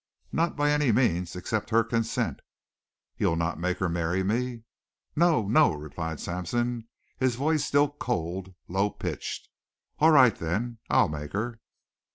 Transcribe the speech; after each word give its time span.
"Not 0.31 0.55
by 0.55 0.71
any 0.71 0.91
means, 0.91 1.35
except 1.35 1.69
her 1.69 1.83
consent." 1.83 2.39
"You'll 3.19 3.35
not 3.35 3.59
make 3.59 3.77
her 3.77 3.87
marry 3.87 4.23
me?" 4.23 4.63
"No. 5.15 5.47
No," 5.47 5.73
replied 5.75 6.19
Sampson, 6.19 6.87
his 7.19 7.35
voice 7.35 7.63
still 7.63 7.91
cold, 7.91 8.55
low 8.67 8.89
pitched. 8.89 9.47
"All 9.99 10.09
right. 10.09 10.35
Then 10.35 10.79
I'll 10.89 11.07
make 11.07 11.33
her." 11.33 11.59